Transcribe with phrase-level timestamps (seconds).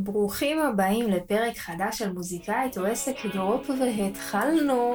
[0.00, 4.94] ברוכים הבאים לפרק חדש של מוזיקאית או עסק דרופ והתחלנו.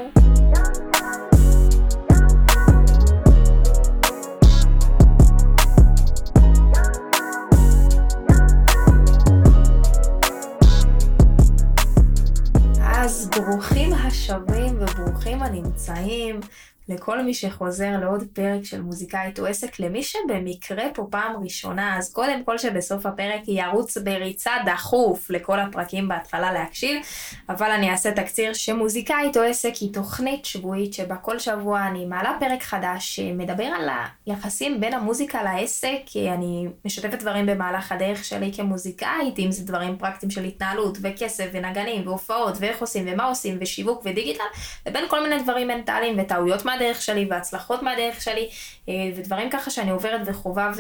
[12.81, 16.39] אז ברוכים השבים וברוכים הנמצאים.
[16.89, 22.13] לכל מי שחוזר לעוד פרק של מוזיקאית או עסק, למי שבמקרה פה פעם ראשונה, אז
[22.13, 27.01] קודם כל שבסוף הפרק ירוץ בריצה דחוף לכל הפרקים בהתחלה להקשיב,
[27.49, 32.37] אבל אני אעשה תקציר שמוזיקאית או עסק היא תוכנית שבועית שבה כל שבוע אני מעלה
[32.39, 33.89] פרק חדש שמדבר על
[34.25, 35.99] היחסים בין המוזיקה לעסק,
[36.33, 42.07] אני משתפת דברים במהלך הדרך שלי כמוזיקאית, אם זה דברים פרקטיים של התנהלות וכסף ונגנים
[42.07, 44.43] והופעות ואיך עושים ומה עושים ושיווק ודיגיטל,
[44.85, 48.49] לבין כל מיני דברים מנטליים וטעויות מהדרך שלי והצלחות מהדרך שלי
[48.89, 50.71] אה, ודברים ככה שאני עוברת וחובה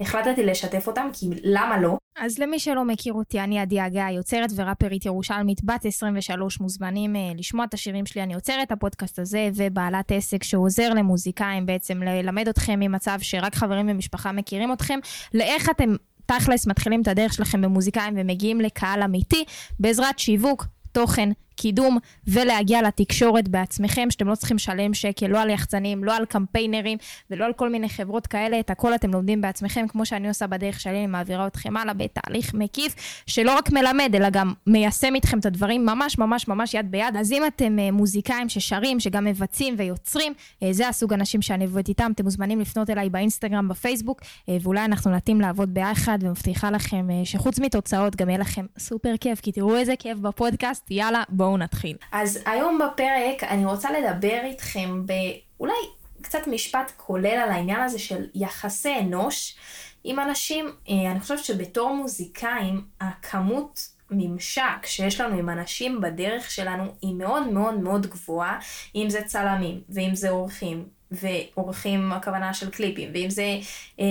[0.00, 1.96] והחלטתי לשתף אותם כי למה לא.
[2.18, 7.38] אז למי שלא מכיר אותי, אני עדי הגה, יוצרת וראפרית ירושלמית בת 23, מוזמנים uh,
[7.38, 8.22] לשמוע את השירים שלי.
[8.22, 13.88] אני יוצרת את הפודקאסט הזה ובעלת עסק שעוזר למוזיקאים בעצם ללמד אתכם ממצב שרק חברים
[13.90, 14.98] ומשפחה מכירים אתכם,
[15.34, 15.94] לאיך אתם
[16.26, 19.44] תכלס מתחילים את הדרך שלכם במוזיקאים ומגיעים לקהל אמיתי
[19.80, 26.04] בעזרת שיווק, תוכן, קידום ולהגיע לתקשורת בעצמכם, שאתם לא צריכים לשלם שקל, לא על יחצנים,
[26.04, 26.98] לא על קמפיינרים
[27.30, 30.80] ולא על כל מיני חברות כאלה, את הכל אתם לומדים בעצמכם, כמו שאני עושה בדרך
[30.80, 32.94] שלי, אני מעבירה אתכם הלאה בתהליך מקיף,
[33.26, 37.16] שלא רק מלמד, אלא גם מיישם איתכם את הדברים ממש ממש ממש יד ביד.
[37.18, 41.88] אז אם אתם אה, מוזיקאים ששרים, שגם מבצעים ויוצרים, אה, זה הסוג אנשים שאני עובדת
[41.88, 47.08] איתם, אתם מוזמנים לפנות אליי באינסטגרם, בפייסבוק, אה, ואולי אנחנו נתאים לעבוד ביחד, ומבטיחה לכם
[47.24, 51.96] שחוץ מתוצאות גם יהיה לכם סופר כיף, כי תראו איזה כיף בפודקאסט, יאללה, בואו נתחיל.
[52.12, 55.74] אז היום בפרק אני רוצה לדבר איתכם באולי
[56.22, 59.56] קצת משפט כולל על העניין הזה של יחסי אנוש
[60.04, 60.72] עם אנשים.
[60.88, 67.48] אה, אני חושבת שבתור מוזיקאים, הכמות ממשק שיש לנו עם אנשים בדרך שלנו היא מאוד
[67.48, 68.58] מאוד מאוד גבוהה,
[68.94, 73.58] אם זה צלמים, ואם זה אורחים, ואורחים הכוונה של קליפים, ואם זה
[74.00, 74.04] אה,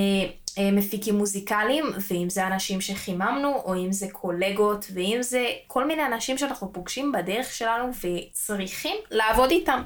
[0.58, 6.06] אה, מפיקים מוזיקליים, ואם זה אנשים שחיממנו, או אם זה קולגות, ואם זה כל מיני
[6.06, 9.82] אנשים שאנחנו פוגשים בדרך שלנו וצריכים לעבוד איתם.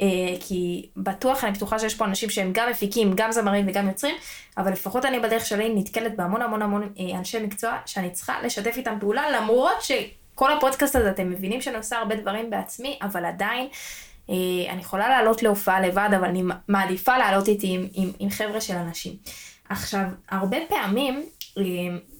[0.00, 0.06] אה,
[0.40, 4.16] כי בטוח, אני בטוחה שיש פה אנשים שהם גם מפיקים, גם זמרים וגם יוצרים,
[4.58, 8.76] אבל לפחות אני בדרך שלי נתקלת בהמון המון המון אה, אנשי מקצוע שאני צריכה לשתף
[8.76, 13.68] איתם פעולה, למרות שכל הפודקאסט הזה אתם מבינים שאני עושה הרבה דברים בעצמי, אבל עדיין
[14.70, 18.76] אני יכולה לעלות להופעה לבד, אבל אני מעדיפה לעלות איתי עם, עם, עם חבר'ה של
[18.76, 19.12] אנשים.
[19.68, 21.22] עכשיו, הרבה פעמים
[21.58, 21.62] אה,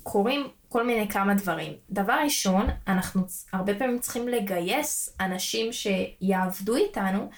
[0.02, 1.72] קורים כל מיני כמה דברים.
[1.90, 3.22] דבר ראשון, אנחנו
[3.52, 7.30] הרבה פעמים צריכים לגייס אנשים שיעבדו איתנו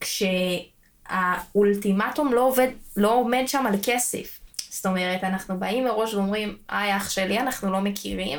[0.00, 4.40] כשהאולטימטום לא, עובד, לא עומד שם על כסף.
[4.70, 8.38] זאת אומרת, אנחנו באים מראש ואומרים, היי אח שלי, אנחנו לא מכירים,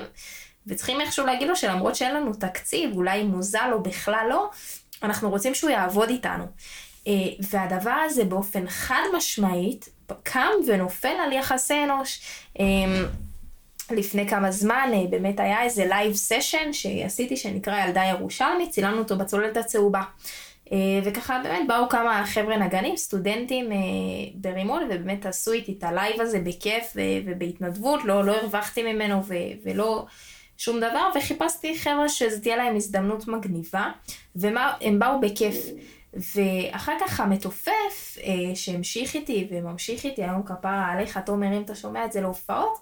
[0.67, 4.49] וצריכים איכשהו להגיד לו שלמרות שאין לנו תקציב, אולי מוזל או בכלל לא,
[5.03, 6.45] אנחנו רוצים שהוא יעבוד איתנו.
[7.07, 9.89] אה, והדבר הזה באופן חד משמעית
[10.23, 12.21] קם ונופל על יחסי אנוש.
[12.59, 13.05] אמ,
[13.91, 19.17] לפני כמה זמן אה, באמת היה איזה live session שעשיתי שנקרא ילדה ירושלמית, צילמנו אותו
[19.17, 20.01] בצוללת הצהובה.
[20.71, 23.77] אה, וככה באמת באו כמה חבר'ה נגנים, סטודנטים אה,
[24.35, 26.93] ברימון, ובאמת עשו איתי את ה live הזה בכיף
[27.25, 29.21] ובהתנדבות, לא, לא הרווחתי ממנו
[29.63, 30.05] ולא
[30.59, 33.91] שום דבר, וחיפשתי חבר'ה שזה תהיה להם הזדמנות מגניבה,
[34.35, 35.55] והם באו בכיף.
[36.13, 42.05] ואחר כך המתופף אה, שהמשיך איתי וממשיך איתי, היום כפרה עליך, תומר, אם אתה שומע
[42.05, 42.79] את זה להופעות,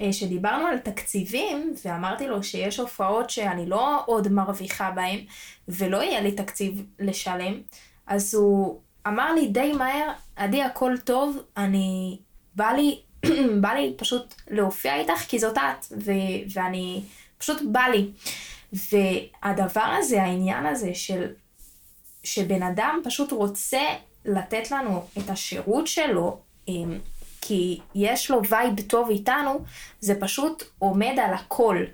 [0.00, 5.20] אה, שדיברנו על תקציבים, ואמרתי לו שיש הופעות שאני לא עוד מרוויחה בהן,
[5.68, 7.60] ולא יהיה לי תקציב לשלם,
[8.06, 12.18] אז הוא אמר לי די מהר, עדי הכל טוב, אני,
[12.54, 13.00] בא לי,
[13.60, 17.02] בא לי פשוט להופיע איתך כי זאת את, ו- ואני,
[17.38, 18.10] פשוט בא לי.
[18.72, 21.26] והדבר הזה, העניין הזה של
[22.24, 23.82] שבן אדם פשוט רוצה
[24.24, 26.38] לתת לנו את השירות שלו,
[27.40, 29.64] כי יש לו וייב טוב איתנו,
[30.00, 31.84] זה פשוט עומד על הכל.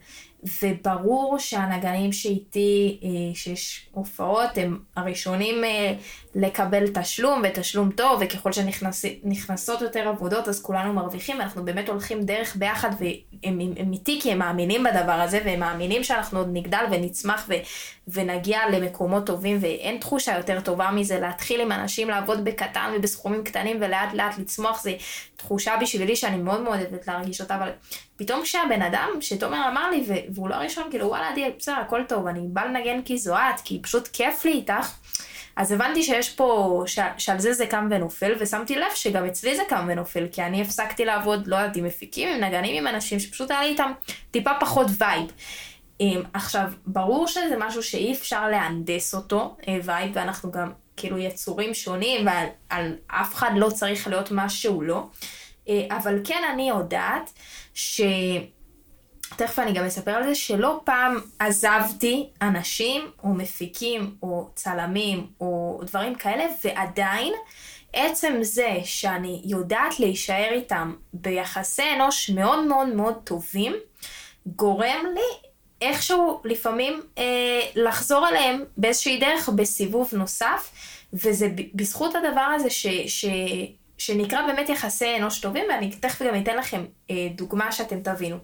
[0.62, 5.94] וברור שהנגנים שאיתי, אה, שיש הופעות, הם הראשונים אה,
[6.34, 12.56] לקבל תשלום, ותשלום טוב, וככל שנכנסות יותר עבודות, אז כולנו מרוויחים, ואנחנו באמת הולכים דרך
[12.56, 17.47] ביחד, והם הם איתי כי הם מאמינים בדבר הזה, והם מאמינים שאנחנו עוד נגדל ונצמח
[17.48, 17.54] ו,
[18.09, 23.76] ונגיע למקומות טובים, ואין תחושה יותר טובה מזה להתחיל עם אנשים לעבוד בקטן ובסכומים קטנים,
[23.80, 24.92] ולאט לאט לצמוח, זה
[25.36, 27.70] תחושה בשבילי שאני מאוד מאוד אוהבת להרגיש אותה, אבל
[28.20, 32.26] פתאום כשהבן אדם, שתומר אמר לי, והוא לא הראשון, כאילו וואלה, עדי, בסדר, הכל טוב,
[32.26, 34.92] אני בא לנגן כי זו את, כי פשוט כיף לי איתך.
[35.56, 39.62] אז הבנתי שיש פה, ש, שעל זה זה קם ונופל, ושמתי לב שגם אצלי זה
[39.68, 43.50] קם ונופל, כי אני הפסקתי לעבוד, לא יודעת, עם מפיקים, עם נגנים, עם אנשים שפשוט
[43.50, 43.92] היה לי איתם
[44.30, 45.32] טיפה פחות וייב.
[46.32, 52.26] עכשיו, ברור שזה משהו שאי אפשר להנדס אותו, אה, וייב, ואנחנו גם כאילו יצורים שונים,
[52.26, 55.06] ועל אף אחד לא צריך להיות מה שהוא לא.
[55.68, 57.32] אה, אבל כן אני יודעת
[57.74, 58.00] ש...
[59.36, 65.80] תכף אני גם אספר על זה, שלא פעם עזבתי אנשים, או מפיקים, או צלמים, או
[65.86, 67.32] דברים כאלה, ועדיין,
[67.92, 73.74] עצם זה שאני יודעת להישאר איתם ביחסי אנוש מאוד מאוד מאוד טובים,
[74.46, 75.48] גורם לי
[75.82, 80.70] איכשהו לפעמים אה, לחזור אליהם באיזושהי דרך בסיבוב נוסף,
[81.12, 83.24] וזה בזכות הדבר הזה ש, ש,
[84.00, 88.36] שנקרא באמת יחסי אנוש טובים, ואני תכף גם אתן לכם אה, דוגמה שאתם תבינו.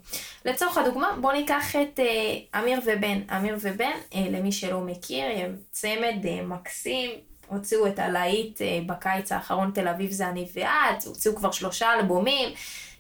[0.45, 3.21] לצורך הדוגמה, בואו ניקח את אה, אמיר ובן.
[3.37, 7.11] אמיר ובן, אה, למי שלא מכיר, הם צמד אה, מקסים,
[7.47, 12.49] הוציאו את הלהיט אה, בקיץ האחרון, תל אביב זה אני ואת, הוציאו כבר שלושה אלבומים,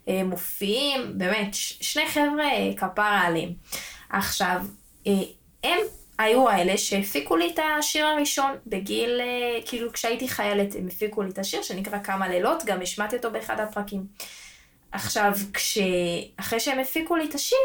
[0.09, 3.51] אה, מופיעים, באמת, ש- שני חבר'ה אה, כפרה עליהם.
[4.11, 4.61] עכשיו,
[5.07, 5.13] אה,
[5.65, 5.79] הם
[6.19, 11.31] היו האלה שהפיקו לי את השיר הראשון בגיל, אה, כאילו כשהייתי חיילת הם הפיקו לי
[11.31, 14.07] את השיר שנקרא כמה לילות, גם השמעתי אותו באחד הפרקים.
[14.93, 15.79] עכשיו, כש...
[16.37, 17.59] אחרי שהם הפיקו לי את השיר,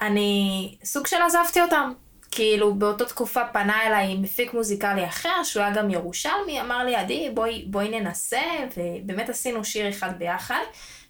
[0.00, 1.92] אני סוג של עזבתי אותם.
[2.30, 7.30] כאילו באותה תקופה פנה אליי מפיק מוזיקלי אחר, שהוא היה גם ירושלמי, אמר לי, עדי,
[7.34, 8.42] בואי, בואי ננסה,
[8.76, 10.60] ובאמת עשינו שיר אחד ביחד,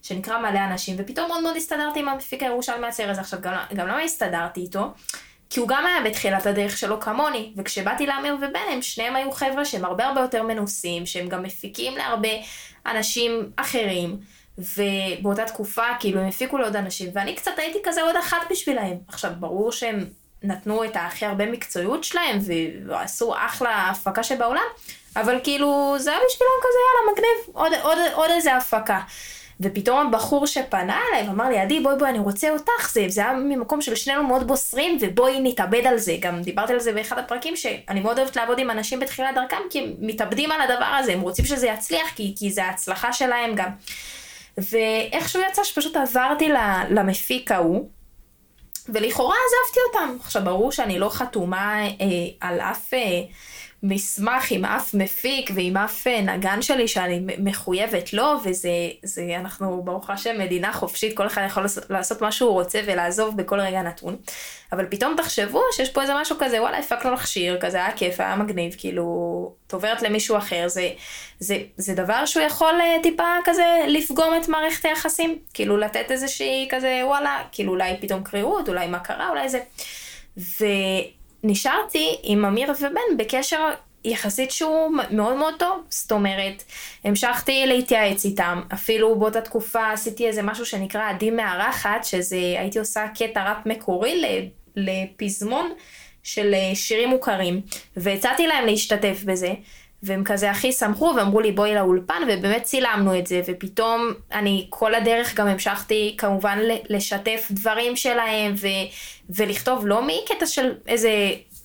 [0.02, 3.20] שנקרא מלא אנשים, ופתאום מאוד מאוד הסתדרתי עם המפיק הירושלמי הצעיר הזה.
[3.20, 4.92] עכשיו, גם, גם למה הסתדרתי איתו?
[5.54, 9.64] כי הוא גם היה בתחילת הדרך שלו כמוני, וכשבאתי לאמיר ובן, הם שניהם היו חבר'ה
[9.64, 12.28] שהם הרבה הרבה יותר מנוסים, שהם גם מפיקים להרבה
[12.86, 14.16] אנשים אחרים,
[14.58, 18.96] ובאותה תקופה כאילו הם הפיקו לעוד אנשים, ואני קצת הייתי כזה עוד אחת בשבילהם.
[19.08, 20.04] עכשיו, ברור שהם
[20.42, 22.38] נתנו את הכי הרבה מקצועיות שלהם,
[22.86, 24.66] ועשו אחלה הפקה שבעולם,
[25.16, 29.00] אבל כאילו זה היה בשבילם כזה יאללה מגניב, עוד, עוד, עוד איזה הפקה.
[29.60, 33.32] ופתאום הבחור שפנה אליי ואמר לי, עדי, בואי בואי, אני רוצה אותך, זה, זה היה
[33.32, 36.16] ממקום של שנינו מאוד בוסרים, ובואי נתאבד על זה.
[36.20, 39.78] גם דיברתי על זה באחד הפרקים, שאני מאוד אוהבת לעבוד עם אנשים בתחילת דרכם, כי
[39.78, 43.68] הם מתאבדים על הדבר הזה, הם רוצים שזה יצליח, כי, כי זה ההצלחה שלהם גם.
[44.58, 46.48] ואיכשהו יצא שפשוט עברתי
[46.90, 47.88] למפיק ההוא,
[48.88, 50.16] ולכאורה עזבתי אותם.
[50.20, 51.88] עכשיו, ברור שאני לא חתומה אה,
[52.40, 52.94] על אף...
[52.94, 53.22] אה,
[53.86, 58.68] מסמך עם אף מפיק ועם אף אה, נגן שלי שאני מחויבת לו, וזה,
[59.02, 63.60] זה, אנחנו ברוך השם מדינה חופשית, כל אחד יכול לעשות מה שהוא רוצה ולעזוב בכל
[63.60, 64.16] רגע נתון.
[64.72, 68.20] אבל פתאום תחשבו שיש פה איזה משהו כזה, וואלה, הפקנו לך שיר, כזה היה כיף,
[68.20, 70.90] היה מגניב, כאילו, את עוברת למישהו אחר, זה,
[71.38, 76.68] זה, זה דבר שהוא יכול אה, טיפה כזה לפגום את מערכת היחסים, כאילו לתת איזושהי
[76.70, 79.60] כזה, וואלה, כאילו אולי פתאום קרירות, אולי מה קרה, אולי זה.
[80.38, 80.64] ו...
[81.44, 83.70] נשארתי עם אמיר ובן בקשר
[84.04, 85.82] יחסית שהוא מאוד מאוד טוב.
[85.88, 86.62] זאת אומרת,
[87.04, 93.06] המשכתי להתייעץ איתם, אפילו באותה תקופה עשיתי איזה משהו שנקרא עדי מארחת, שזה הייתי עושה
[93.14, 94.22] קטע ראפ מקורי
[94.76, 95.72] לפזמון
[96.22, 97.60] של אה, שירים מוכרים,
[97.96, 99.54] והצעתי להם להשתתף בזה.
[100.04, 104.94] והם כזה הכי שמחו ואמרו לי בואי לאולפן ובאמת צילמנו את זה ופתאום אני כל
[104.94, 106.58] הדרך גם המשכתי כמובן
[106.88, 108.66] לשתף דברים שלהם ו,
[109.30, 111.10] ולכתוב לא מקטע של איזה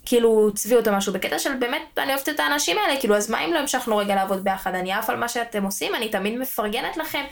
[0.05, 3.45] כאילו צביעות או משהו בקטע של באמת אני אוהבת את האנשים האלה כאילו אז מה
[3.45, 6.97] אם לא המשכנו רגע לעבוד ביחד אני עף על מה שאתם עושים אני תמיד מפרגנת
[6.97, 7.23] לכם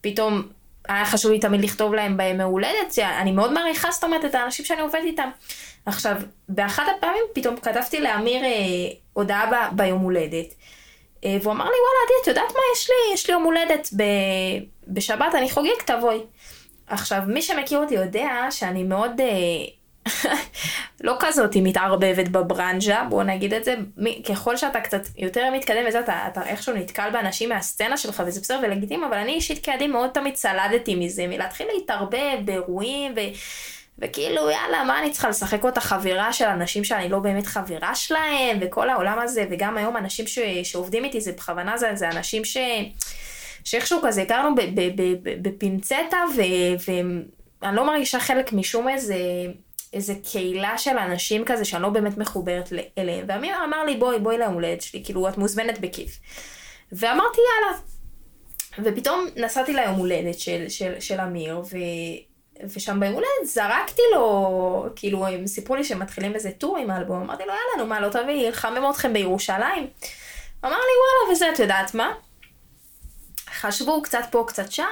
[0.00, 0.42] פתאום
[0.88, 4.64] היה חשוב לי תמיד לכתוב להם בימי הולדת אני מאוד מעריכה זאת אומרת את האנשים
[4.64, 5.30] שאני עובדת איתם.
[5.86, 6.16] עכשיו
[6.48, 8.50] באחת הפעמים פתאום כתבתי לאמיר אה,
[9.12, 10.54] הודעה ב, ביום הולדת.
[11.24, 13.14] אה, והוא אמר לי, וואלה, עדי, את יודעת מה יש לי?
[13.14, 14.02] יש לי יום הולדת ב,
[14.88, 16.18] בשבת, אני חוגג, תבואי.
[16.86, 19.20] עכשיו, מי שמכיר אותי יודע שאני מאוד...
[19.20, 19.64] אה,
[21.00, 23.74] לא כזאת היא מתערבבת בברנז'ה, בוא נגיד את זה,
[24.28, 28.60] ככל שאתה קצת יותר מתקדם וזה, אתה, אתה איכשהו נתקל באנשים מהסצנה שלך וזה בסדר
[28.62, 33.20] ולגיטימי, אבל אני אישית כעדי מאוד תמיד צלדתי מזה, מלהתחיל להתערבב באירועים ו...
[33.98, 35.80] וכאילו יאללה מה אני צריכה לשחק אותה?
[35.80, 40.38] חברה של אנשים שאני לא באמת חברה שלהם וכל העולם הזה וגם היום אנשים ש,
[40.62, 42.56] שעובדים איתי זה בכוונה זה, זה אנשים ש,
[43.64, 44.54] שאיכשהו כזה הכרנו
[45.42, 46.18] בפינצטה
[47.62, 49.16] ואני לא מרגישה חלק משום איזה,
[49.92, 53.24] איזה קהילה של אנשים כזה שאני לא באמת מחוברת אליהם.
[53.28, 56.18] ואמיר אמר לי בואי בואי ליום שלי כאילו את מוזמנת בכיף
[56.92, 57.78] ואמרתי יאללה
[58.78, 61.76] ופתאום נסעתי ליום הולדת של, של, של אמיר ו...
[62.60, 67.22] ושם ביום הולדת זרקתי לו, כאילו הם סיפרו לי שהם מתחילים איזה טור עם האלבום,
[67.22, 69.86] אמרתי לו יאללה נו מה לא תביא, לחמם אתכם בירושלים.
[70.64, 72.12] אמר לי וואלה וזה את יודעת מה?
[73.50, 74.84] חשבו קצת פה קצת שם,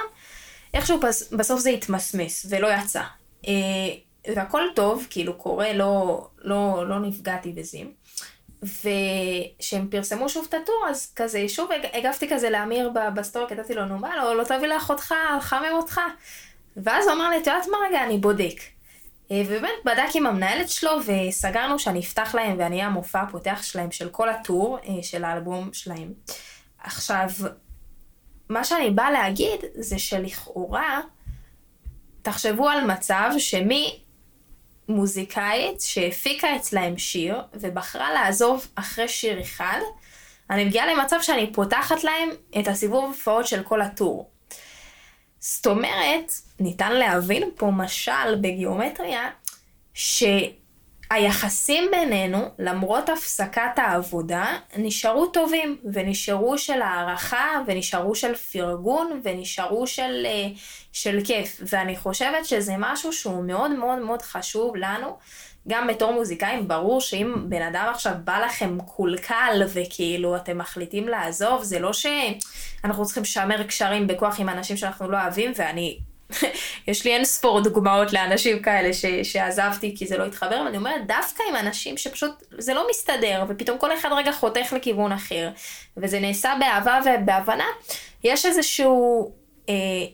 [0.73, 0.99] איכשהו
[1.31, 3.03] בסוף זה התמסמס ולא יצא.
[3.47, 3.53] אה,
[4.35, 7.77] והכל טוב, כאילו קורה, לא, לא, לא נפגעתי בזה.
[8.63, 13.85] וכשהם פרסמו שוב את ה tour, אז כזה, שוב הגבתי כזה לאמיר בסטורי, כתבתי לו,
[13.85, 16.01] נו מה, לא, לא תביא לאחותך, לחמם אותך.
[16.77, 18.59] ואז הוא אמר לי, את יודעת מה רגע, אני בודק.
[19.31, 23.91] אה, ובאמת בדק עם המנהלת שלו, וסגרנו שאני אפתח להם ואני אהיה המופע הפותח שלהם,
[23.91, 26.13] של כל ה tour אה, של האלבום שלהם.
[26.79, 27.29] עכשיו,
[28.49, 31.01] מה שאני באה להגיד זה שלכאורה,
[32.21, 33.99] תחשבו על מצב שמי
[34.89, 39.79] מוזיקאית שהפיקה אצלהם שיר ובחרה לעזוב אחרי שיר אחד,
[40.49, 44.30] אני מגיעה למצב שאני פותחת להם את הסיבוב הופעות של כל הטור.
[45.41, 49.29] זאת אומרת, ניתן להבין פה משל בגיאומטריה,
[49.93, 50.23] ש...
[51.11, 60.25] היחסים בינינו, למרות הפסקת העבודה, נשארו טובים, ונשארו של הערכה, ונשארו של פרגון, ונשארו של,
[60.25, 60.47] אה,
[60.91, 61.61] של כיף.
[61.71, 65.17] ואני חושבת שזה משהו שהוא מאוד מאוד מאוד חשוב לנו.
[65.67, 71.63] גם בתור מוזיקאים, ברור שאם בן אדם עכשיו בא לכם קולקל וכאילו אתם מחליטים לעזוב,
[71.63, 75.99] זה לא שאנחנו צריכים לשמר קשרים בכוח עם אנשים שאנחנו לא אוהבים, ואני
[76.87, 81.07] יש לי אין ספור דוגמאות לאנשים כאלה ש, שעזבתי כי זה לא התחבר, ואני אומרת,
[81.07, 85.49] דווקא עם אנשים שפשוט זה לא מסתדר, ופתאום כל אחד רגע חותך לכיוון אחר,
[85.97, 87.67] וזה נעשה באהבה ובהבנה,
[88.23, 89.31] יש איזשהו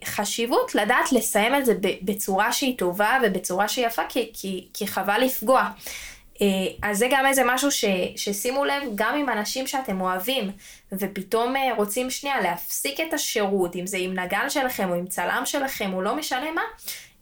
[0.05, 5.21] חשיבות לדעת לסיים את זה בצורה שהיא טובה ובצורה שהיא יפה, כי, כי, כי חבל
[5.21, 5.69] לפגוע.
[6.41, 6.47] אה,
[6.89, 7.85] אז זה גם איזה משהו ש,
[8.15, 10.51] ששימו לב, גם עם אנשים שאתם אוהבים,
[10.91, 15.41] ופתאום אה, רוצים שנייה להפסיק את השירות, אם זה עם נגן שלכם או עם צלם
[15.45, 16.61] שלכם, או לא משנה מה,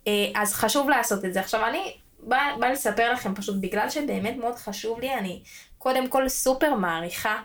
[0.07, 1.39] אה, אז חשוב לעשות את זה.
[1.39, 5.41] עכשיו אני באה בא לספר לכם פשוט, בגלל שבאמת מאוד חשוב לי, אני
[5.77, 7.41] קודם כל סופר מעריכה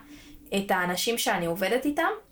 [0.57, 2.30] את האנשים שאני עובדת איתם, אה,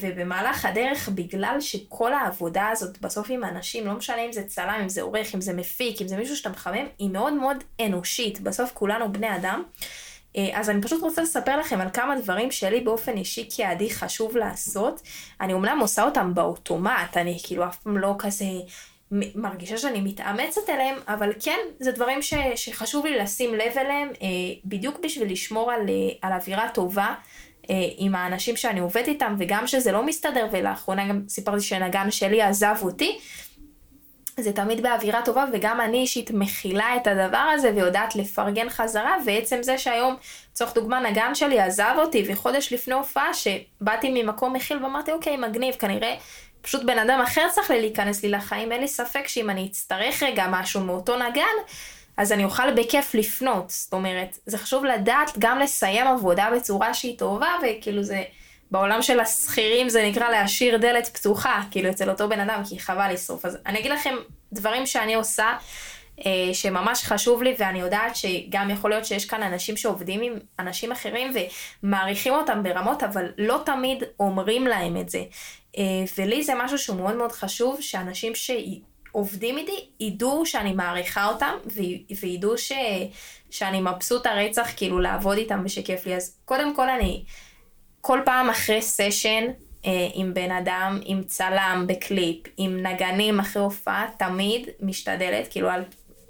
[0.00, 4.88] ובמהלך הדרך, בגלל שכל העבודה הזאת בסוף עם אנשים, לא משנה אם זה צלם, אם
[4.88, 8.40] זה עורך, אם זה מפיק, אם זה מישהו שאתה מחמם, היא מאוד מאוד אנושית.
[8.40, 9.62] בסוף כולנו בני אדם.
[10.36, 14.36] אה, אז אני פשוט רוצה לספר לכם על כמה דברים שלי באופן אישי כעדי חשוב
[14.36, 15.02] לעשות.
[15.40, 18.44] אני אומנם עושה אותם באוטומט, אני כאילו אף פעם לא כזה
[19.10, 24.26] מרגישה שאני מתאמצת אליהם, אבל כן, זה דברים ש, שחשוב לי לשים לב אליהם, אה,
[24.64, 25.80] בדיוק בשביל לשמור על,
[26.22, 27.14] על אווירה טובה.
[27.70, 32.42] אה, עם האנשים שאני עובדת איתם, וגם שזה לא מסתדר, ולאחרונה גם סיפרתי שנגן שלי
[32.42, 33.18] עזב אותי,
[34.40, 39.62] זה תמיד באווירה טובה, וגם אני אישית מכילה את הדבר הזה ויודעת לפרגן חזרה, ועצם
[39.62, 40.16] זה שהיום,
[40.52, 45.74] לצורך דוגמה, נגן שלי עזב אותי, וחודש לפני הופעה שבאתי ממקום מכיל ואמרתי, אוקיי, מגניב,
[45.74, 46.14] כנראה
[46.62, 50.46] פשוט בן אדם אחר צריך להיכנס לי לחיים, אין לי ספק שאם אני אצטרך רגע
[50.50, 51.56] משהו מאותו נגן,
[52.16, 53.70] אז אני אוכל בכיף לפנות.
[53.70, 58.22] זאת אומרת, זה חשוב לדעת גם לסיים עבודה בצורה שהיא טובה, וכאילו זה,
[58.70, 63.12] בעולם של השכירים זה נקרא להשאיר דלת פתוחה, כאילו אצל אותו בן אדם, כי חבל
[63.12, 63.44] לשרוף.
[63.44, 64.14] אז אני אגיד לכם
[64.52, 65.52] דברים שאני עושה,
[66.26, 70.92] אה, שממש חשוב לי, ואני יודעת שגם יכול להיות שיש כאן אנשים שעובדים עם אנשים
[70.92, 71.32] אחרים
[71.82, 75.22] ומעריכים אותם ברמות, אבל לא תמיד אומרים להם את זה.
[75.78, 75.82] אה,
[76.18, 78.50] ולי זה משהו שהוא מאוד מאוד חשוב, שאנשים ש...
[79.16, 81.54] עובדים איתי ידעו שאני מעריכה אותם
[82.20, 82.72] וידעו ש...
[83.50, 86.16] שאני מבסוטה רצח כאילו לעבוד איתם ושכיף לי.
[86.16, 87.24] אז קודם כל אני
[88.00, 89.44] כל פעם אחרי סשן
[89.86, 95.82] אה, עם בן אדם, עם צלם בקליפ, עם נגנים אחרי הופעה, תמיד משתדלת, כאילו על...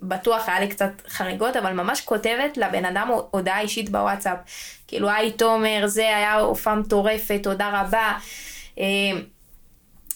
[0.03, 4.39] בטוח היה לי קצת חריגות, אבל ממש כותבת לבן אדם הודעה אישית בוואטסאפ.
[4.87, 8.19] כאילו, היי תומר, זה היה הופעה מטורפת, תודה רבה.
[8.79, 8.85] אה,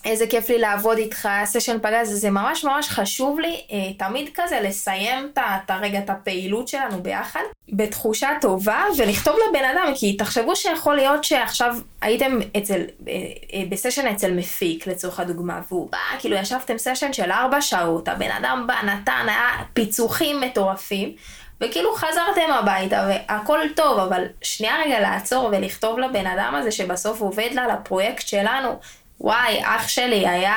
[0.04, 4.61] איזה כיף לי לעבוד איתך, סשן פגז, זה ממש ממש חשוב לי אה, תמיד כזה
[4.61, 7.40] לסיים את הרגע, את הפעילות שלנו ביחד,
[7.73, 13.12] בתחושה טובה, ולכתוב לבן אדם, כי תחשבו שיכול להיות שעכשיו הייתם אצל, אה,
[13.54, 18.30] אה, בסשן אצל מפיק לצורך הדוגמה, והוא בא, כאילו ישבתם סשן של ארבע שעות, הבן
[18.30, 21.14] אדם בא, נתן, היה פיצוחים מטורפים,
[21.61, 27.49] וכאילו חזרתם הביתה והכל טוב, אבל שנייה רגע לעצור ולכתוב לבן אדם הזה שבסוף עובד
[27.52, 28.78] לה לפרויקט שלנו,
[29.21, 30.57] וואי, אח שלי, היה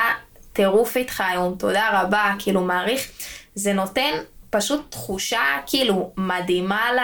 [0.52, 3.10] טירוף איתך היום, תודה רבה, כאילו מעריך.
[3.54, 4.12] זה נותן
[4.50, 7.00] פשוט תחושה כאילו מדהימה ל...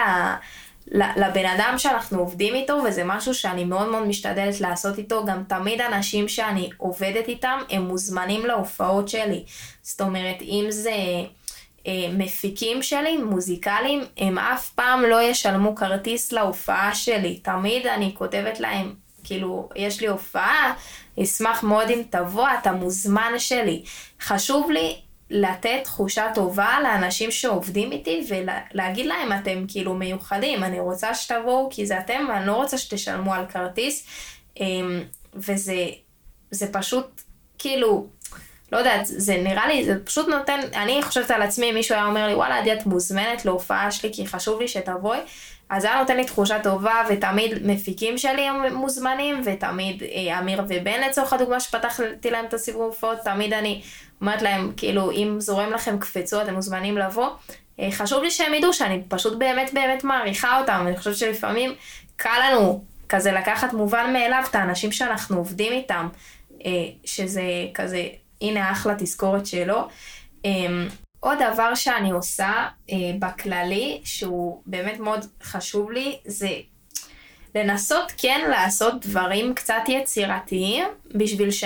[0.93, 5.25] לבן אדם שאנחנו עובדים איתו, וזה משהו שאני מאוד מאוד משתדלת לעשות איתו.
[5.25, 9.43] גם תמיד אנשים שאני עובדת איתם, הם מוזמנים להופעות שלי.
[9.81, 10.95] זאת אומרת, אם זה
[11.87, 17.39] אה, מפיקים שלי, מוזיקליים, הם אף פעם לא ישלמו כרטיס להופעה שלי.
[17.43, 20.73] תמיד אני כותבת להם, כאילו, יש לי הופעה,
[21.23, 23.83] אשמח מאוד אם תבוא, אתה מוזמן שלי.
[24.21, 24.95] חשוב לי
[25.29, 31.85] לתת תחושה טובה לאנשים שעובדים איתי ולהגיד להם אתם כאילו מיוחדים, אני רוצה שתבואו כי
[31.85, 34.07] זה אתם ואני לא רוצה שתשלמו על כרטיס.
[34.59, 35.03] אמ,
[35.35, 35.85] וזה
[36.51, 37.21] זה פשוט
[37.59, 38.07] כאילו
[38.71, 42.27] לא יודעת, זה נראה לי, זה פשוט נותן, אני חושבת על עצמי, מישהו היה אומר
[42.27, 45.19] לי, וואלה, עדי, את מוזמנת להופעה שלי, כי חשוב לי שתבואי.
[45.71, 50.63] אז זה היה נותן לי תחושה טובה, ותמיד מפיקים שלי הם מוזמנים, ותמיד אה, אמיר
[50.67, 53.81] ובן לצורך הדוגמה שפתחתי להם את הסיבוב הופעות, תמיד אני
[54.21, 57.29] אומרת להם, כאילו, אם זורם לכם קפצו, אתם מוזמנים לבוא.
[57.79, 61.73] אה, חשוב לי שהם ידעו שאני פשוט באמת באמת מעריכה אותם, אני חושבת שלפעמים
[62.15, 66.07] קל לנו כזה לקחת מובן מאליו את האנשים שאנחנו עובדים איתם,
[66.65, 66.71] אה,
[67.05, 68.07] שזה כזה,
[68.41, 69.87] הנה אחלה תזכורת שלו.
[71.21, 76.49] עוד דבר שאני עושה אה, בכללי, שהוא באמת מאוד חשוב לי, זה
[77.55, 80.85] לנסות כן לעשות דברים קצת יצירתיים,
[81.15, 81.63] בשביל, ש...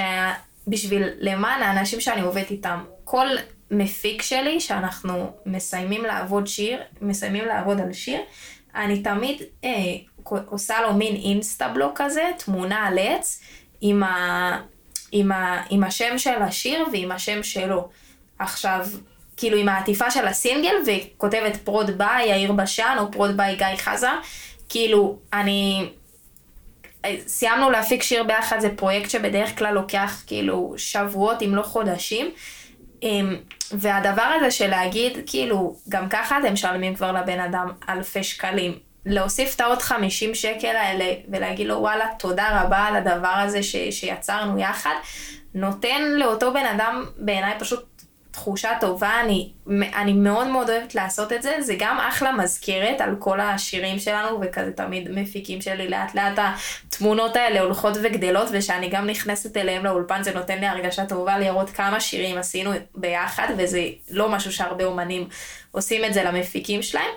[0.67, 2.83] בשביל למען האנשים שאני עובדת איתם.
[3.03, 3.27] כל
[3.71, 8.21] מפיק שלי, שאנחנו מסיימים לעבוד שיר, מסיימים לעבוד על שיר,
[8.75, 9.69] אני תמיד אה,
[10.49, 13.41] עושה לו מין אינסטה בלוק כזה, תמונה על עץ,
[13.81, 14.61] עם, ה...
[15.11, 15.63] עם, ה...
[15.69, 17.89] עם השם של השיר ועם השם שלו.
[18.39, 18.87] עכשיו,
[19.37, 24.13] כאילו עם העטיפה של הסינגל, וכותבת prod by יאיר בשן, או prod by גיא חזר.
[24.69, 25.89] כאילו, אני...
[27.27, 32.31] סיימנו להפיק שיר ביחד, זה פרויקט שבדרך כלל לוקח כאילו שבועות אם לא חודשים.
[33.03, 33.35] אמ,
[33.71, 38.79] והדבר הזה של להגיד, כאילו, גם ככה אתם משלמים כבר לבן אדם אלפי שקלים.
[39.05, 43.75] להוסיף את העוד 50 שקל האלה ולהגיד לו וואלה תודה רבה על הדבר הזה ש,
[43.91, 44.95] שיצרנו יחד,
[45.53, 47.94] נותן לאותו בן אדם בעיניי פשוט
[48.35, 49.49] תחושה טובה, אני,
[49.95, 54.39] אני מאוד מאוד אוהבת לעשות את זה, זה גם אחלה מזכרת על כל השירים שלנו,
[54.41, 56.39] וכזה תמיד מפיקים שלי לאט לאט
[56.87, 61.69] התמונות האלה הולכות וגדלות, ושאני גם נכנסת אליהם לאולפן, זה נותן לי הרגשה טובה לראות
[61.69, 65.27] כמה שירים עשינו ביחד, וזה לא משהו שהרבה אומנים
[65.71, 67.11] עושים את זה למפיקים שלהם,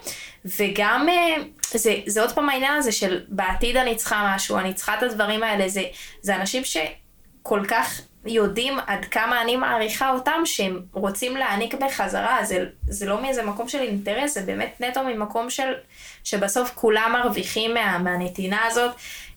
[0.59, 4.95] וגם אה, זה, זה עוד פעם העניין הזה של בעתיד אני צריכה משהו, אני צריכה
[4.99, 5.83] את הדברים האלה, זה,
[6.23, 12.67] זה אנשים שכל כך יודעים עד כמה אני מעריכה אותם שהם רוצים להעניק בחזרה, זה,
[12.89, 15.73] זה לא מאיזה מקום של אינטרס, זה באמת נטו ממקום של,
[16.25, 18.91] שבסוף כולם מרוויחים מה, מהנתינה הזאת.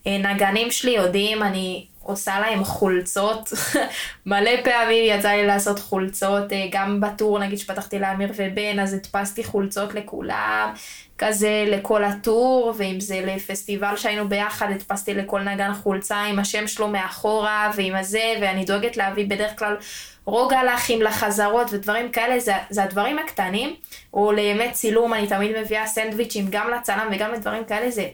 [0.06, 3.52] אה, נגנים שלי יודעים, אני עושה להם חולצות,
[4.26, 9.44] מלא פעמים יצא לי לעשות חולצות, אה, גם בטור נגיד שפתחתי לאמיר ובן, אז הדפסתי
[9.44, 10.72] חולצות לכולם,
[11.18, 16.88] כזה לכל הטור, ואם זה לפסטיבל שהיינו ביחד, הדפסתי לכל נגן חולצה עם השם שלו
[16.88, 19.76] מאחורה, ועם הזה, ואני דואגת להביא בדרך כלל
[20.24, 23.74] רוגע לאחים לחזרות ודברים כאלה, זה, זה הדברים הקטנים,
[24.14, 28.08] או לימי צילום אני תמיד מביאה סנדוויצ'ים גם לצלם וגם לדברים כאלה, זה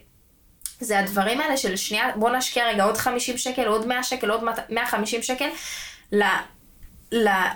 [0.81, 4.45] זה הדברים האלה של שנייה, בוא נשקיע רגע עוד 50 שקל, עוד 100 שקל, עוד
[4.71, 5.49] 150 שקל,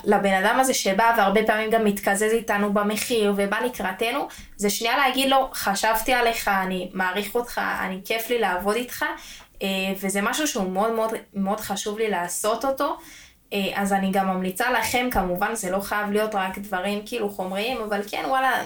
[0.05, 5.31] לבן אדם הזה שבא והרבה פעמים גם מתקזז איתנו במחיר ובא לקראתנו, זה שנייה להגיד
[5.31, 9.05] לו, חשבתי עליך, אני מעריך אותך, אני כיף לי לעבוד איתך,
[9.63, 9.69] אה,
[10.01, 12.97] וזה משהו שהוא מאוד מאוד, מאוד חשוב לי לעשות אותו.
[13.53, 17.79] אה, אז אני גם ממליצה לכם, כמובן זה לא חייב להיות רק דברים כאילו חומריים,
[17.81, 18.65] אבל כן וואלה,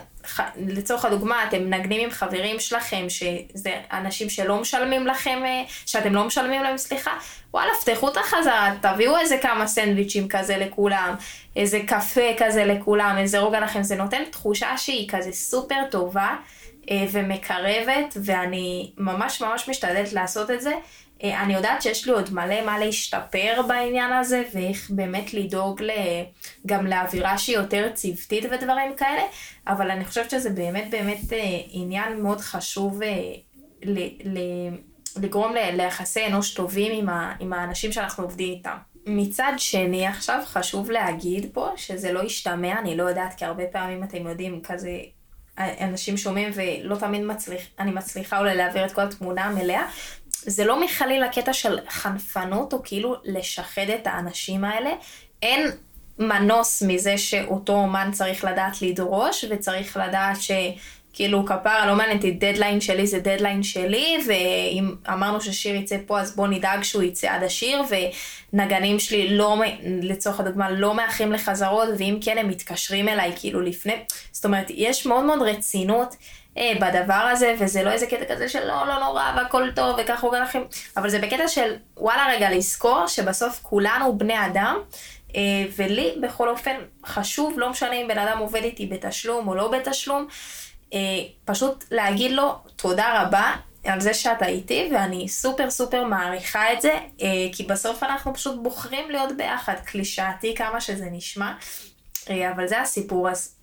[0.66, 6.24] לצורך הדוגמה, אתם מנגנים עם חברים שלכם, שזה אנשים שלא משלמים לכם, אה, שאתם לא
[6.24, 7.10] משלמים להם, סליחה,
[7.54, 11.14] וואלה, פתחו את החזרה, תביאו איזה כמה סנדוויצ'ים כזה לכולם,
[11.56, 16.36] איזה קפה כזה לכולם, איזה רוגע לכם, זה נותן תחושה שהיא כזה סופר טובה
[16.90, 20.72] אה, ומקרבת, ואני ממש ממש משתדלת לעשות את זה.
[21.24, 25.82] אה, אני יודעת שיש לי עוד מלא מה להשתפר בעניין הזה, ואיך באמת לדאוג
[26.66, 29.22] גם לאווירה שהיא יותר צוותית ודברים כאלה,
[29.66, 33.32] אבל אני חושבת שזה באמת באמת אה, עניין מאוד חשוב אה,
[35.16, 37.08] לגרום ליחסי אנוש טובים
[37.40, 38.76] עם האנשים שאנחנו עובדים איתם.
[39.06, 44.04] מצד שני עכשיו חשוב להגיד פה שזה לא ישתמע, אני לא יודעת כי הרבה פעמים
[44.04, 44.90] אתם יודעים כזה
[45.58, 49.88] אנשים שומעים ולא תמיד מצליח, אני מצליחה אולי להעביר את כל התמונה המלאה,
[50.42, 54.90] זה לא מכליל הקטע של חנפנות או כאילו לשחד את האנשים האלה.
[55.42, 55.70] אין
[56.18, 62.80] מנוס מזה שאותו אומן צריך לדעת לדרוש וצריך לדעת שכאילו כפרה לא מעניין אותי, דדליין
[62.80, 67.42] שלי זה דדליין שלי ואם אמרנו ששיר יצא פה אז בוא נדאג שהוא יוצא עד
[67.42, 67.82] השיר
[68.52, 69.56] ונגנים שלי לא,
[70.02, 73.94] לצורך הדוגמה לא מאחרים לחזרות ואם כן הם מתקשרים אליי כאילו לפני,
[74.32, 76.16] זאת אומרת יש מאוד מאוד רצינות.
[76.58, 80.26] אה, בדבר הזה, וזה לא איזה קטע כזה של לא, לא נורא, והכל טוב, וככה
[80.26, 80.62] הוא לכם,
[80.96, 84.78] אבל זה בקטע של וואלה רגע לזכור שבסוף כולנו בני אדם,
[85.36, 85.40] אה,
[85.76, 90.26] ולי בכל אופן חשוב, לא משנה אם בן אדם עובד איתי בתשלום או לא בתשלום,
[90.94, 90.98] אה,
[91.44, 96.92] פשוט להגיד לו תודה רבה על זה שאתה איתי, ואני סופר סופר מעריכה את זה,
[97.22, 101.52] אה, כי בסוף אנחנו פשוט בוחרים להיות ביחד, קלישאתי כמה שזה נשמע,
[102.30, 103.55] אה, אבל זה הסיפור, אז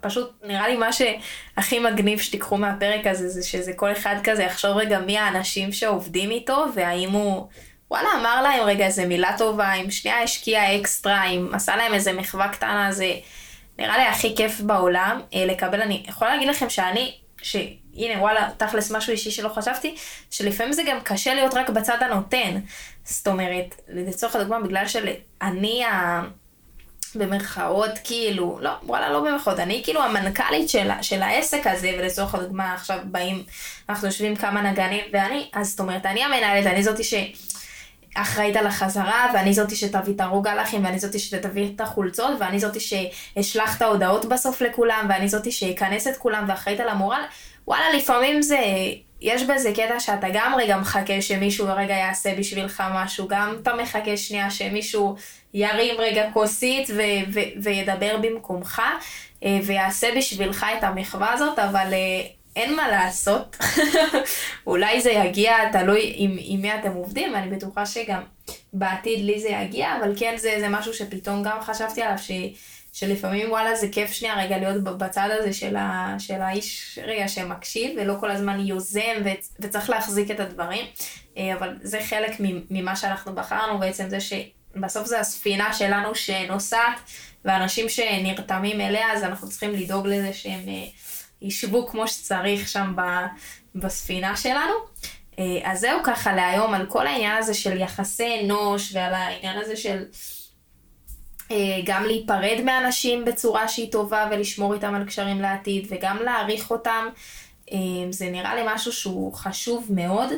[0.00, 4.76] פשוט נראה לי מה שהכי מגניב שתיקחו מהפרק הזה זה שזה כל אחד כזה יחשוב
[4.76, 7.48] רגע מי האנשים שעובדים איתו והאם הוא
[7.90, 12.12] וואלה, אמר להם רגע איזה מילה טובה, אם שנייה השקיע אקסטרה, אם עשה להם איזה
[12.12, 13.14] מחווה קטנה, זה
[13.78, 15.82] נראה לי הכי כיף בעולם אה, לקבל.
[15.82, 19.96] אני יכולה להגיד לכם שאני, שהנה וואלה, תכלס משהו אישי שלא חשבתי,
[20.30, 22.60] שלפעמים זה גם קשה להיות רק בצד הנותן.
[23.04, 26.22] זאת אומרת, לצורך הדוגמה, בגלל שאני ה...
[27.14, 32.74] במרכאות, כאילו, לא, וואלה, לא במרכאות, אני כאילו המנכ"לית של, של העסק הזה, ולצורך הדוגמה,
[32.74, 33.42] עכשיו באים,
[33.88, 39.26] אנחנו יושבים כמה נגנים, ואני, אז זאת אומרת, אני המנהלת, אני זאתי שאחראית על החזרה,
[39.34, 43.82] ואני זאתי שתביא את הרוג הלחים, ואני זאתי שתביא את החולצות, ואני זאתי שאשלח את
[43.82, 47.22] ההודעות בסוף לכולם, ואני זאתי שאכנס את כולם, ואחראית על המורל.
[47.66, 48.58] וואלה, לפעמים זה,
[49.20, 54.16] יש בזה קטע שאתה גם רגע מחכה שמישהו רגע יעשה בשבילך משהו, גם אתה מחכה
[54.16, 55.16] שנייה שמישהו
[55.56, 58.82] ירים רגע כוסית ו- ו- וידבר במקומך,
[59.44, 63.56] אה, ויעשה בשבילך את המחווה הזאת, אבל אה, אין מה לעשות.
[64.66, 68.22] אולי זה יגיע, תלוי עם, עם מי אתם עובדים, ואני בטוחה שגם
[68.72, 72.30] בעתיד לי זה יגיע, אבל כן זה, זה משהו שפתאום גם חשבתי עליו, ש...
[72.92, 77.96] שלפעמים וואלה זה כיף שנייה רגע להיות בצד הזה של, ה, של האיש רגע שמקשיב
[77.96, 79.28] ולא כל הזמן יוזם ו,
[79.60, 80.84] וצריך להחזיק את הדברים,
[81.38, 82.30] אה, אבל זה חלק
[82.70, 84.20] ממה שאנחנו בחרנו בעצם זה
[84.76, 87.00] שבסוף זה הספינה שלנו שנוסעת
[87.44, 90.84] ואנשים שנרתמים אליה אז אנחנו צריכים לדאוג לזה שהם אה,
[91.42, 93.00] ישבו כמו שצריך שם ב,
[93.74, 94.74] בספינה שלנו.
[95.38, 99.76] אה, אז זהו ככה להיום על כל העניין הזה של יחסי אנוש ועל העניין הזה
[99.76, 100.04] של
[101.50, 107.08] אה, גם להיפרד מאנשים בצורה שהיא טובה ולשמור איתם על קשרים לעתיד וגם להעריך אותם.
[108.10, 110.28] זה נראה לי משהו שהוא חשוב מאוד.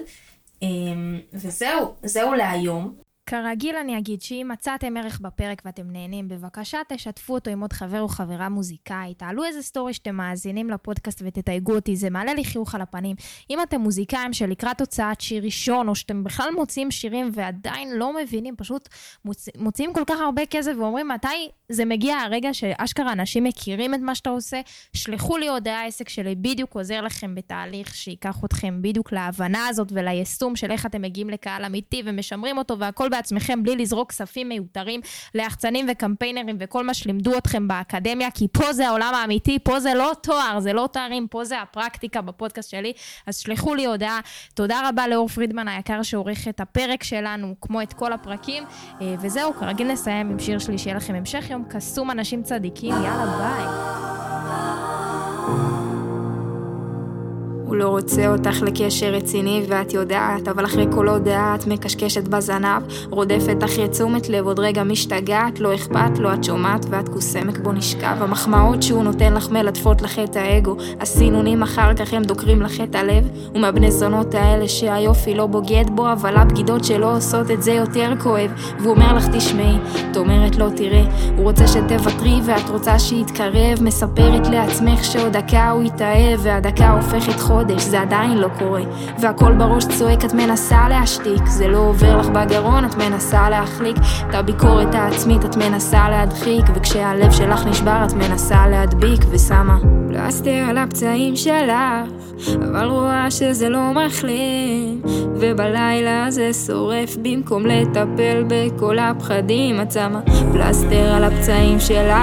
[1.33, 3.08] וזהו, זהו להיום.
[3.31, 8.01] כרגיל אני אגיד שאם מצאתם ערך בפרק ואתם נהנים, בבקשה תשתפו אותו עם עוד חבר
[8.01, 9.19] או חברה מוזיקאית.
[9.19, 13.17] תעלו איזה סטורי שאתם מאזינים לפודקאסט ותתייגו אותי, זה מעלה לי חיוך על הפנים.
[13.51, 18.57] אם אתם מוזיקאים שלקראת הוצאת שיר ראשון, או שאתם בכלל מוציאים שירים ועדיין לא מבינים,
[18.57, 18.89] פשוט
[19.25, 19.49] מוצ...
[19.57, 24.15] מוציאים כל כך הרבה כסף ואומרים מתי זה מגיע הרגע שאשכרה אנשים מכירים את מה
[24.15, 24.61] שאתה עושה,
[24.93, 30.57] שלחו לי הודעה, העסק שלי בדיוק עוזר לכם בתהליך שייקח אתכם בדיוק להבנה הזאת וליישום
[30.57, 35.01] של איך אתם מגיעים לקהל אמיתי ומשמרים אותו והכל בעצמכם בלי לזרוק כספים מיותרים
[35.35, 40.13] ליחצנים וקמפיינרים וכל מה שלימדו אתכם באקדמיה, כי פה זה העולם האמיתי, פה זה לא
[40.23, 42.93] תואר, זה לא תארים, פה זה הפרקטיקה בפודקאסט שלי.
[43.27, 44.21] אז שלחו לי הודעה.
[44.55, 48.65] תודה רבה לאור פרידמן היקר שעורך את הפרק שלנו, כמו את כל הפרקים.
[49.01, 53.37] אה, וזהו, כרגיל נסיים עם שיר שלי, שיהיה לכם המשך יום קסום אנשים צדיקים, יאללה
[53.39, 53.65] ביי.
[57.69, 62.83] הוא לא רוצה אותך לקשר רציני ואת יודעת, אבל אחרי כל הודעה את מקשקשת בזנב,
[63.11, 67.73] רודפת אחרי תשומת לב, עוד רגע משתגעת, לא אכפת לו, את שומעת ואת קוסמק בו
[67.73, 68.17] נשכב.
[68.21, 72.95] המחמאות שהוא נותן לך מלטפות לך את האגו, הסינונים אחר כך הם דוקרים לך את
[72.95, 78.13] הלב, ומהבני זונות האלה שהיופי לא בוגד בו, אבל הבגידות שלא עושות את זה יותר
[78.23, 79.77] כואב, והוא אומר לך תשמעי,
[80.11, 81.05] את אומרת לא תראה,
[81.37, 87.58] הוא רוצה שתוותרי ואת רוצה שיתקרב, מספרת לעצמך שעוד דקה הוא יתאהב, והדקה הופכת חור
[87.59, 88.83] חודש, זה עדיין לא קורה.
[89.21, 91.47] והכל בראש צועק, את מנסה להשתיק.
[91.47, 93.97] זה לא עובר לך בגרון, את מנסה להחליק.
[94.31, 96.65] את הביקורת העצמית את מנסה להדחיק.
[96.75, 101.73] וכשהלב שלך נשבר, את מנסה להדביק ושמה פלסטר על הפצעים שלך.
[102.57, 105.03] אבל רואה שזה לא מחלים.
[105.35, 109.81] ובלילה זה שורף במקום לטפל בכל הפחדים.
[109.81, 110.21] את שמה
[110.53, 112.19] פלסטר על הפצעים שלך.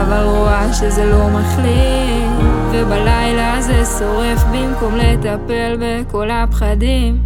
[0.00, 2.29] אבל רואה שזה לא מחלים.
[2.72, 7.22] ובלילה זה שורף במקום לטפל בכל הפחדים.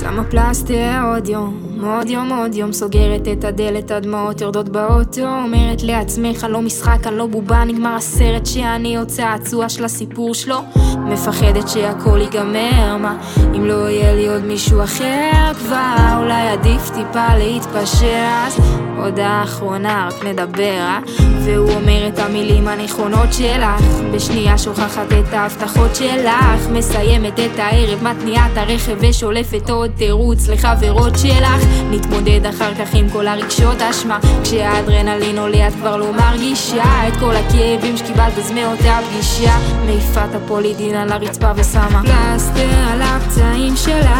[0.00, 5.82] שמה פלסטר עוד יום עוד יום עוד יום סוגרת את הדלת, הדמעות יורדות באוטו אומרת
[5.82, 10.56] לעצמך, לא משחק, אני לא בובה, נגמר הסרט שאני עוד צעצוע של הסיפור שלו
[10.98, 13.18] מפחדת שהכל ייגמר, מה
[13.56, 18.60] אם לא יהיה לי עוד מישהו אחר כבר אולי עדיף טיפה להתפשר אז
[18.96, 20.98] הודעה אחרונה, רק נדבר, אה?
[21.44, 23.82] והוא אומר את המילים הנכונות שלך.
[24.14, 31.18] בשנייה שוכחת את ההבטחות שלך מסיימת את הערב, מתניעה את הרכב ושולפת עוד תירוץ לחברות
[31.18, 31.64] שלך.
[31.90, 37.08] נתמודד אחר כך עם כל הרגשות אשמה כשהאדרנלין עולה את כבר לא מרגישה.
[37.08, 39.56] את כל הכאבים שקיבלת בזמאותה פגישה
[39.86, 44.10] מעיפה את הפולידין על הרצפה ושמה פלסטר על הפצעים שלך.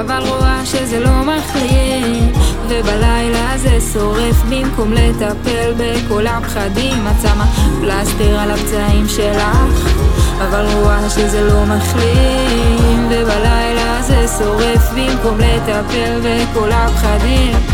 [0.00, 2.32] אבל רואה שזה לא מחלים
[2.68, 7.06] ובלילה זה שורף במקום לטפל בכל הפחדים.
[7.06, 7.46] את שמה
[7.80, 9.88] פלסטר על הפצעים שלך
[10.38, 13.06] אבל רואה שזה לא מחלים.
[13.10, 17.73] ובלילה זה שורף במקום לטפל בכל הפחדים